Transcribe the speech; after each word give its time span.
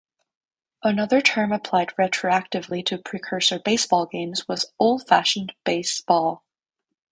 Another 0.81 1.21
term 1.21 1.51
applied 1.51 1.89
retroactively 1.89 2.83
to 2.87 2.97
precursor 2.97 3.59
baseball 3.59 4.07
games 4.07 4.47
was 4.47 4.73
Old 4.79 5.05
Fashioned 5.07 5.53
Base 5.63 6.01
Ball. 6.01 6.43